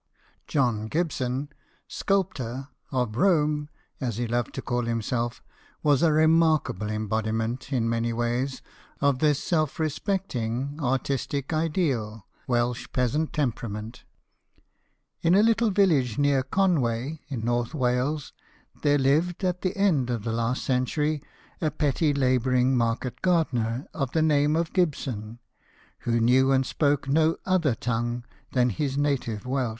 [0.47, 1.49] John Gibson,
[1.87, 3.69] sculptor, of Rome,
[3.99, 5.43] as he loved to call himself,
[5.83, 8.63] was a remarkable embodiment, in many ways,
[8.99, 14.03] of this self respecting, artistic, ideal Welsh peasant temperament.
[15.21, 18.33] In a little village near Conway, in North Wales,
[18.81, 21.21] there lived at the end of the last century
[21.61, 25.37] a petty labouring market gardener of the name of Gibson,
[25.99, 28.23] who knew and spoke no other tongue
[28.55, 28.93] 62 BIOGRAPHIES
[29.41, 29.67] OF WORKING MEN.